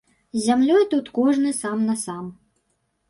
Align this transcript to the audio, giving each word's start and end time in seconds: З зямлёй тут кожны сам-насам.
З 0.37 0.39
зямлёй 0.45 0.87
тут 0.95 1.11
кожны 1.19 1.53
сам-насам. 1.61 2.25